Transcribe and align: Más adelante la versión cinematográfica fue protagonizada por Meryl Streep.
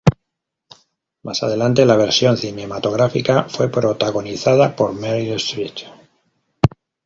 Más 1.21 1.43
adelante 1.43 1.85
la 1.85 1.95
versión 1.95 2.35
cinematográfica 2.35 3.43
fue 3.43 3.69
protagonizada 3.69 4.75
por 4.75 4.93
Meryl 4.95 5.33
Streep. 5.39 5.75